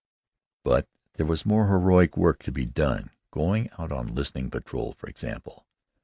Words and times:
But 0.63 0.87
there 1.13 1.27
was 1.27 1.45
more 1.45 1.67
heroic 1.67 2.17
work 2.17 2.41
to 2.45 2.51
be 2.51 2.65
done: 2.65 3.11
going 3.29 3.69
out 3.77 3.91
on 3.91 4.15
listening 4.15 4.49
patrol, 4.49 4.93
for 4.93 5.05
example. 5.07 5.67